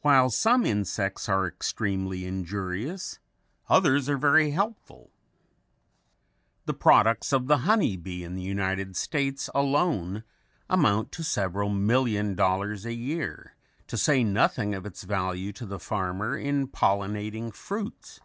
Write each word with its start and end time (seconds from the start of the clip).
While 0.00 0.30
some 0.30 0.64
insects 0.64 1.28
are 1.28 1.46
extremely 1.46 2.24
injurious, 2.24 3.18
others 3.68 4.08
are 4.08 4.16
very 4.16 4.52
helpful. 4.52 5.10
The 6.64 6.72
products 6.72 7.30
of 7.30 7.46
the 7.46 7.58
honey 7.58 7.98
bee 7.98 8.24
in 8.24 8.34
the 8.36 8.42
United 8.42 8.96
States 8.96 9.50
alone 9.54 10.24
amount 10.70 11.12
to 11.12 11.22
several 11.22 11.68
million 11.68 12.34
dollars 12.34 12.86
a 12.86 12.94
year, 12.94 13.54
to 13.88 13.98
say 13.98 14.24
nothing 14.24 14.74
of 14.74 14.86
its 14.86 15.02
value 15.02 15.52
to 15.52 15.66
the 15.66 15.78
farmer 15.78 16.38
in 16.38 16.66
pollinating 16.66 17.52
fruits. 17.52 18.18